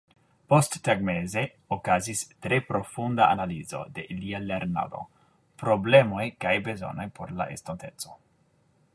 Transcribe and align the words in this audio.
Posttagmeze 0.51 1.41
okazis 1.75 2.23
tre 2.45 2.57
profunda 2.69 3.27
analizo 3.33 3.81
de 3.97 4.05
ilia 4.15 4.39
lernado, 4.45 5.03
problemoj 5.65 6.25
kaj 6.47 6.55
bezonoj 6.69 7.05
por 7.19 7.35
la 7.43 7.47
estonteco. 7.57 8.17